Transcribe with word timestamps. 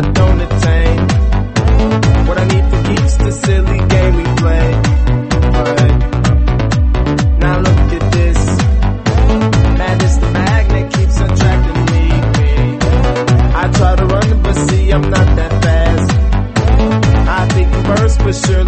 I 0.00 0.02
don't 0.12 0.40
attain. 0.40 0.98
What 2.26 2.38
I 2.38 2.44
need 2.46 2.64
for 2.70 2.82
keeps 2.88 3.16
the 3.18 3.32
silly 3.32 3.80
game 3.94 4.14
we 4.16 4.24
play. 4.40 4.68
Now 7.44 7.58
look 7.60 7.92
at 7.98 8.12
this. 8.12 8.38
Madness 9.78 10.16
the 10.16 10.30
magnet 10.30 10.92
keeps 10.94 11.20
attracting 11.20 11.84
me. 11.92 12.04
I 13.62 13.70
try 13.74 13.96
to 13.96 14.06
run, 14.06 14.42
but 14.42 14.54
see 14.54 14.90
I'm 14.90 15.02
not 15.02 15.36
that 15.36 15.52
fast. 15.64 16.10
I 17.28 17.48
think 17.48 17.68
first 17.84 18.22
for 18.22 18.32
sure. 18.32 18.59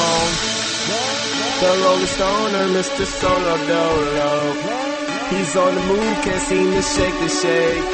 phone. 0.00 0.32
The 1.60 1.70
Rolling 1.84 2.12
Stoner, 2.16 2.66
Mr. 2.78 3.04
Solo 3.04 3.56
Dolo. 3.68 4.30
He's 5.30 5.54
on 5.56 5.74
the 5.74 5.84
move, 5.92 6.16
can't 6.24 6.42
seem 6.42 6.72
to 6.72 6.82
shake 6.82 7.16
the 7.20 7.28
shake. 7.28 7.88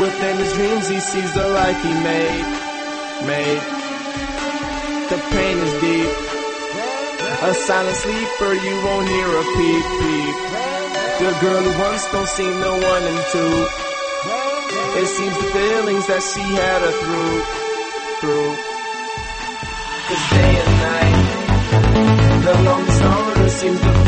Within 0.00 0.36
his 0.36 0.52
dreams, 0.54 0.88
he 0.88 1.00
sees 1.00 1.32
the 1.34 1.48
life 1.48 1.80
he 1.82 1.92
made. 1.92 2.46
Made. 3.26 3.64
The 5.10 5.18
pain 5.34 5.56
is 5.66 5.72
deep. 5.80 6.12
A 7.48 7.52
silent 7.54 7.96
sleeper, 7.96 8.52
you 8.54 8.74
won't 8.86 9.08
hear 9.08 9.28
a 9.42 9.44
peep 9.56 9.86
peep. 10.00 10.36
The 11.20 11.32
girl 11.40 11.62
who 11.62 11.72
once 11.80 12.04
don't 12.12 12.28
see 12.28 12.50
the 12.66 12.74
one 12.92 13.04
and 13.12 13.22
two. 13.32 13.54
It 15.00 15.06
seems 15.06 15.36
the 15.36 15.48
feelings 15.56 16.06
that 16.06 16.22
she 16.22 16.40
had 16.40 16.80
her 16.86 16.94
through, 17.02 17.36
through. 18.20 18.65
seems 23.56 23.80
to 23.80 24.05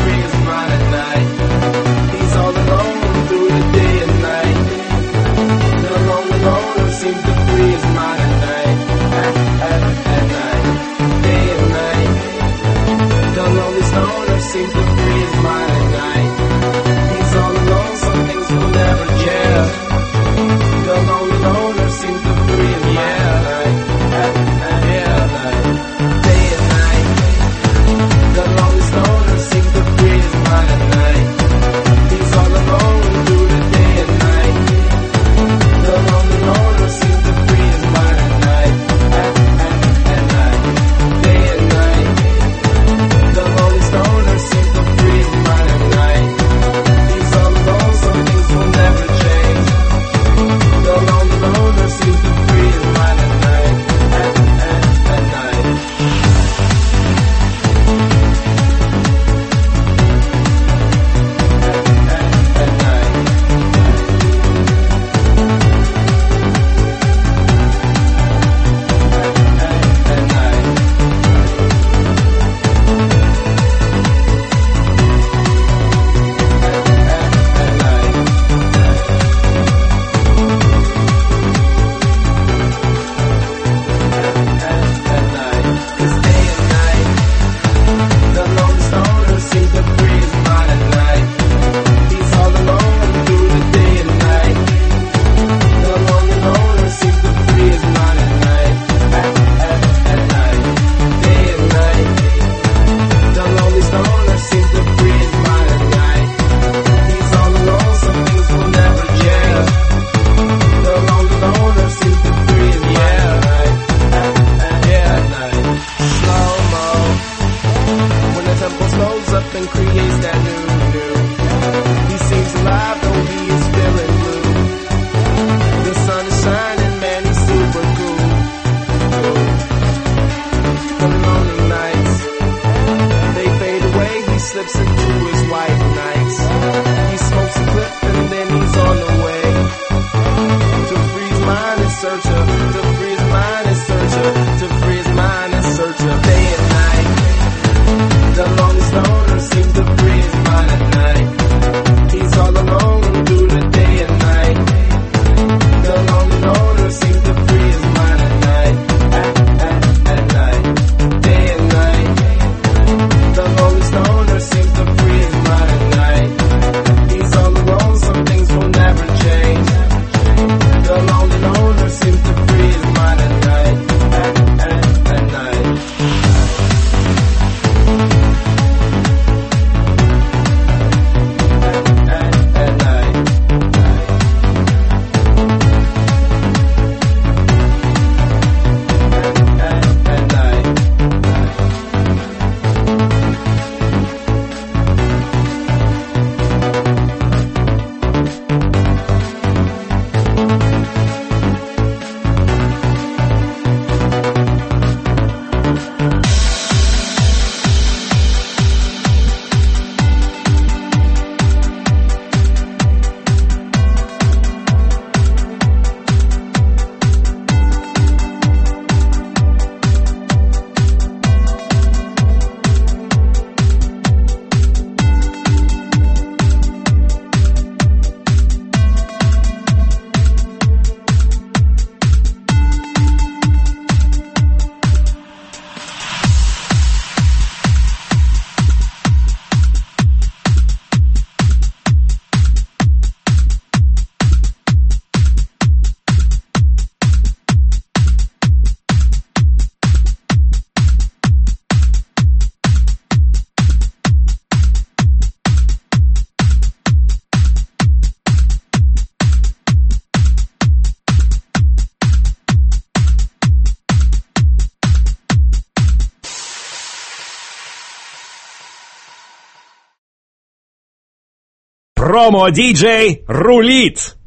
Промо-диджей 272.09 273.23
рулит! 273.29 274.18